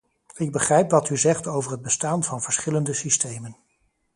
Ik 0.35 0.51
begrijp 0.51 0.91
wat 0.91 1.09
u 1.09 1.17
zegt 1.17 1.47
over 1.47 1.71
het 1.71 1.81
bestaan 1.81 2.23
van 2.23 2.41
verschillende 2.41 2.93
systemen. 2.93 3.57